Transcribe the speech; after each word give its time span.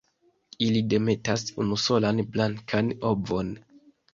Ili 0.67 0.81
demetas 0.93 1.45
unusolan 1.65 2.25
blankan 2.33 2.93
ovon. 3.11 3.57